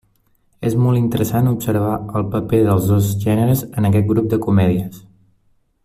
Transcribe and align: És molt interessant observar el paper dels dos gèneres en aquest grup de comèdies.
És 0.69 0.75
molt 0.85 0.99
interessant 0.99 1.49
observar 1.51 1.91
el 2.21 2.25
paper 2.37 2.63
dels 2.69 2.89
dos 2.93 3.13
gèneres 3.27 3.63
en 3.73 3.89
aquest 3.91 4.11
grup 4.15 4.33
de 4.33 4.41
comèdies. 4.49 5.03